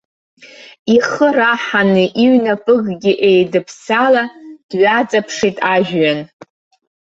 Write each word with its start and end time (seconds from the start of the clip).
Ихы 0.95 1.27
раҳаны 1.37 2.03
иҩнапыкгьы 2.23 3.13
еидыԥсала, 3.29 4.23
дҩаҵаԥшит 4.69 5.57
ажәҩан. 5.73 6.19